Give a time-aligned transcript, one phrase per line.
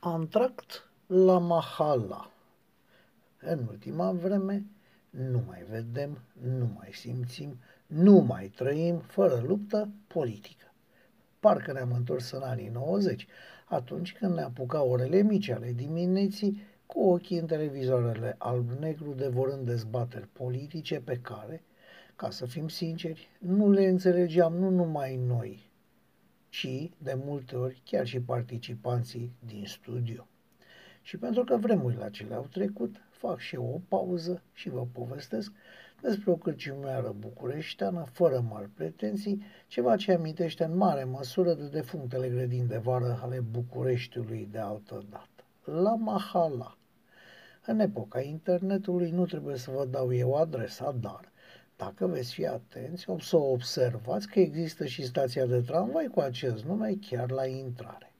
[0.00, 2.30] Antract la Mahala.
[3.40, 4.64] În ultima vreme
[5.10, 10.72] nu mai vedem, nu mai simțim, nu mai trăim fără luptă politică.
[11.40, 13.26] Parcă ne-am întors în anii 90,
[13.64, 20.28] atunci când ne apuca orele mici ale dimineții cu ochii în televizoarele alb-negru devorând dezbateri
[20.32, 21.62] politice pe care,
[22.16, 25.67] ca să fim sinceri, nu le înțelegeam nu numai noi,
[26.48, 30.26] ci, de multe ori, chiar și participanții din studio.
[31.02, 35.52] Și pentru că vremurile acelea au trecut, fac și eu o pauză și vă povestesc
[36.00, 42.28] despre o cârciumioară bucureșteană, fără mari pretenții, ceva ce amintește în mare măsură de defunctele
[42.28, 45.44] grădini de vară ale Bucureștiului de altă dată.
[45.64, 46.76] La Mahala.
[47.66, 51.32] În epoca internetului nu trebuie să vă dau eu adresa, dar
[51.78, 56.64] dacă veți fi atenți, o să observați că există și stația de tramvai cu acest
[56.64, 58.12] nume chiar la intrare.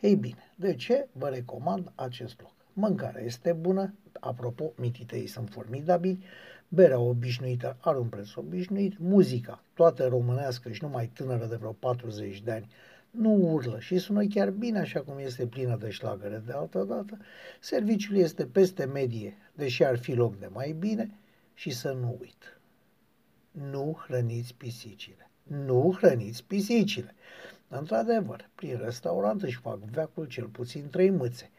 [0.00, 2.52] Ei bine, de ce vă recomand acest loc?
[2.72, 6.24] Mâncarea este bună, apropo, mititei sunt formidabili,
[6.68, 12.42] berea obișnuită are un preț obișnuit, muzica, toată românească și numai tânără de vreo 40
[12.42, 12.68] de ani,
[13.10, 17.18] nu urlă și sună chiar bine așa cum este plină de șlagăre de altă dată,
[17.60, 21.10] serviciul este peste medie, deși ar fi loc de mai bine
[21.54, 22.55] și să nu uit
[23.62, 25.30] nu hrăniți pisicile.
[25.42, 27.14] Nu hrăniți pisicile.
[27.68, 31.50] Într-adevăr, prin restaurant își fac veacul cel puțin trei mâțe,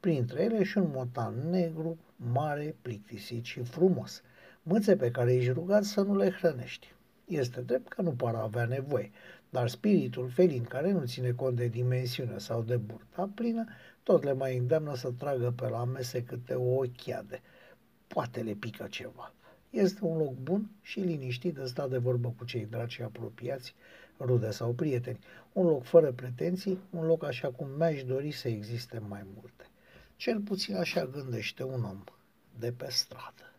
[0.00, 4.22] printre ele și un motan negru, mare, plictisit și frumos,
[4.62, 6.94] mâțe pe care își rugați să nu le hrănești.
[7.24, 9.10] Este drept că nu par avea nevoie,
[9.50, 13.64] dar spiritul felin care nu ține cont de dimensiune sau de burta plină,
[14.02, 17.40] tot le mai îndeamnă să tragă pe la mese câte o ochiade.
[18.06, 19.34] Poate le pică ceva.
[19.70, 23.74] Este un loc bun și liniștit de stat de vorbă cu cei dragi și apropiați,
[24.18, 25.18] rude sau prieteni.
[25.52, 29.64] Un loc fără pretenții, un loc așa cum mi-aș dori să existe mai multe.
[30.16, 32.04] Cel puțin așa gândește un om
[32.58, 33.52] de pe stradă.